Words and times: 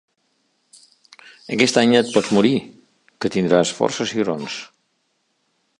Aquest 1.57 1.77
any 1.81 1.93
ja 1.97 2.01
et 2.05 2.09
pots 2.15 2.33
morir, 2.37 2.53
que 3.25 3.33
tindràs 3.37 3.77
força 3.81 4.09
cigrons. 4.15 4.57